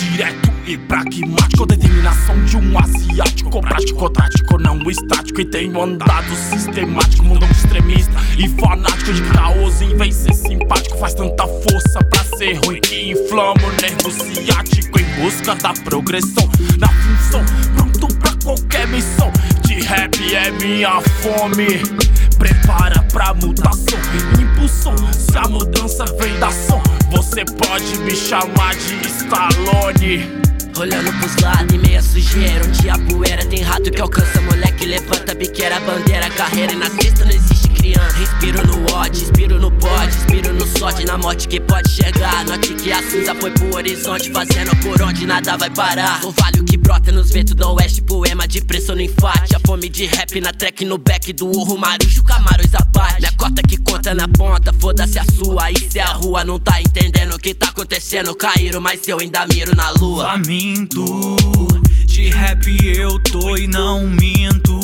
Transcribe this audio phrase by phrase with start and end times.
[0.00, 3.60] Rápido e pragmático, determinação de um asiático.
[3.60, 5.42] Prático, tático, não estático.
[5.42, 9.82] E tenho andado sistemático, mundo extremista e fanático de caos.
[9.82, 14.10] Em vez de ser simpático, faz tanta força pra ser ruim que inflama o nervo
[14.10, 14.98] ciático.
[14.98, 16.48] Em busca da progressão,
[16.78, 17.44] da função,
[17.76, 19.30] pronto pra qualquer missão.
[19.66, 21.82] De rap é minha fome.
[22.38, 23.98] Prepara pra mutação,
[24.40, 24.96] impulsão.
[25.12, 30.40] Se a mudança vem da ação, você pode me chamar de Stallone.
[30.78, 35.34] Olhando pros lados e meia sujeira Onde a poeira tem rato que alcança Moleque levanta
[35.34, 37.59] biqueira, bandeira, carreira E na sexta não existe
[37.98, 42.44] Respiro no ódio, inspiro no pod Inspiro no sorte, na morte que pode chegar.
[42.44, 46.20] Note que a cinza foi pro horizonte Fazendo por onde nada vai parar.
[46.20, 49.60] Sou vale o que brota nos ventos do oeste Poema de preço no enfate A
[49.66, 53.20] fome de rap na track, no back do urro Marujo, camarões parte.
[53.20, 55.70] Minha cota que conta na ponta, foda-se a sua.
[55.70, 59.46] Isso é a rua, não tá entendendo o que tá acontecendo Caíram, mas eu ainda
[59.46, 60.24] miro na lua.
[60.32, 61.36] Faminto
[62.06, 64.78] de rap eu tô e não minto.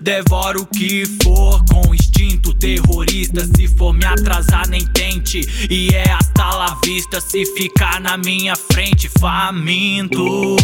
[0.00, 3.46] Devoro o que for com instinto terrorista.
[3.56, 5.40] Se for me atrasar, nem tente.
[5.70, 9.08] E é hasta la vista se ficar na minha frente.
[9.18, 10.56] Faminto.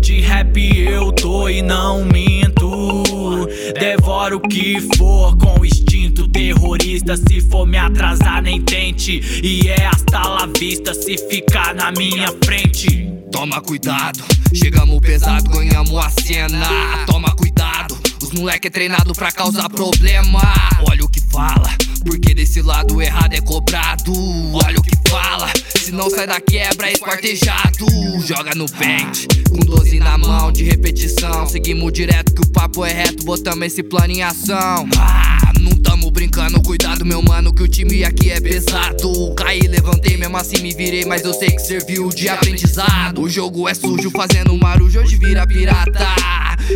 [0.00, 3.02] De rap eu tô e não minto.
[3.78, 7.16] Devoro o que for com instinto terrorista.
[7.16, 9.20] Se for me atrasar, nem tente.
[9.42, 13.08] E é hasta la vista se ficar na minha frente.
[13.30, 16.66] Toma cuidado, chegamos pesado, ganhamos a cena.
[17.06, 17.51] Toma cuidado,
[18.34, 20.40] moleque é treinado pra causar problema.
[20.88, 21.70] Olha o que fala,
[22.04, 24.12] porque desse lado errado é cobrado.
[24.54, 27.86] Olha o que fala, se não sai da quebra é esquartejado.
[28.26, 31.46] Joga no pente, com 12 na mão de repetição.
[31.46, 34.88] Seguimos direto que o papo é reto, botamos esse plano em ação.
[34.98, 39.34] Ah, não tamo brincando, cuidado meu mano, que o time aqui é pesado.
[39.36, 43.20] Caí, levantei, mesmo assim me virei, mas eu sei que serviu de aprendizado.
[43.20, 46.21] O jogo é sujo, fazendo marujo, hoje vira pirata.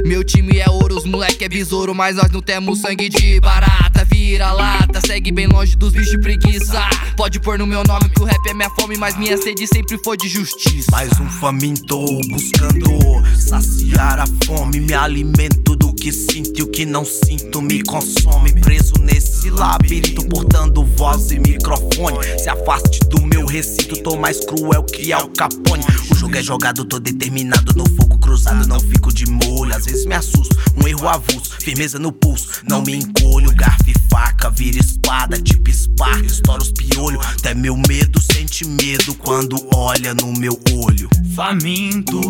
[0.04, 4.04] Meu time é ouro, os moleque é besouro, mas nós não temos sangue de barata.
[4.04, 6.80] Vira lata, segue bem longe dos bichos preguiça.
[7.16, 9.98] Pode pôr no meu nome que o rap é minha fome, mas minha sede sempre
[10.04, 10.90] foi de justiça.
[10.90, 11.98] Mais um faminto
[12.28, 12.90] buscando
[13.38, 14.80] saciar a fome.
[14.80, 18.52] Me alimento do que sinto e o que não sinto me consome.
[18.60, 22.38] Preso nesse labirinto, portando voz e microfone.
[22.38, 25.84] Se afaste do meu recinto, tô mais cruel que Al Capone.
[26.10, 28.66] O jogo é jogado, tô determinado no fogo cruzado.
[28.68, 30.56] Não fico de molho, às vezes me assusto.
[30.80, 32.62] Um erro avulso, firmeza no pulso.
[32.68, 36.24] Não me encolho, garfo e faca, vira espada, tipo Spark.
[36.24, 41.08] Estoura os piolhos, até meu medo sente medo quando olha no meu olho.
[41.34, 42.20] Faminto,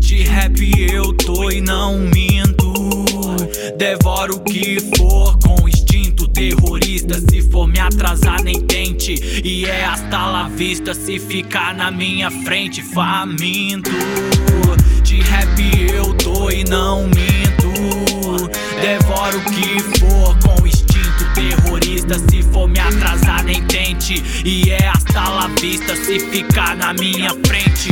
[0.00, 2.72] de rap eu tô e não minto.
[3.78, 5.83] Devoro o que for com instinto
[6.50, 7.18] terrorista.
[7.30, 9.14] Se for me atrasar, nem tente.
[9.42, 12.82] E é hasta la vista se ficar na minha frente.
[12.82, 13.90] Faminto,
[15.02, 15.58] de rap
[15.92, 18.50] eu tô e não minto.
[18.80, 22.18] Devoro o que for com instinto terrorista.
[22.18, 24.22] Se for me atrasar, nem tente.
[24.44, 27.88] E é hasta la vista se ficar na minha frente.